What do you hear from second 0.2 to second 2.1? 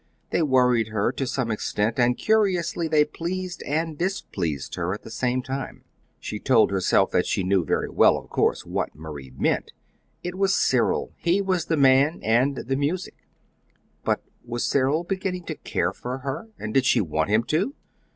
They worried her, to some extent,